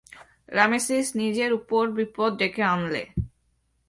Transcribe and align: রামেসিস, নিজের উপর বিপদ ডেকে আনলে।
রামেসিস, 0.49 1.05
নিজের 1.15 1.51
উপর 1.53 1.83
বিপদ 1.97 2.31
ডেকে 2.37 2.63
আনলে। 2.63 3.03